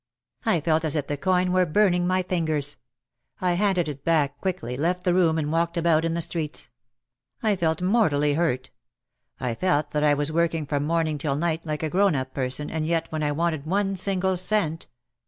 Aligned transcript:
I 0.47 0.61
felt 0.61 0.83
as 0.83 0.95
if 0.95 1.05
the 1.05 1.15
coin 1.15 1.51
were 1.51 1.67
burning 1.67 2.07
my 2.07 2.23
fingers. 2.23 2.77
I 3.39 3.53
handed 3.53 3.87
it 3.87 4.03
back 4.03 4.41
quickly, 4.41 4.75
left 4.75 5.03
the 5.03 5.13
room 5.13 5.37
and 5.37 5.51
walked 5.51 5.77
about 5.77 6.03
in 6.05 6.15
the 6.15 6.23
streets. 6.23 6.71
I 7.43 7.55
felt 7.55 7.83
mortally 7.83 8.33
hurt. 8.33 8.71
I 9.39 9.53
felt 9.53 9.91
that 9.91 10.03
I 10.03 10.15
was 10.15 10.31
working 10.31 10.65
from 10.65 10.85
morning 10.85 11.19
till 11.19 11.35
night 11.35 11.67
like 11.67 11.83
a 11.83 11.89
grown 11.91 12.15
up 12.15 12.33
person 12.33 12.67
and 12.71 12.87
yet 12.87 13.11
when 13.11 13.21
I 13.21 13.31
wanted 13.31 13.67
one 13.67 13.95
single 13.95 14.37
cent 14.37 14.87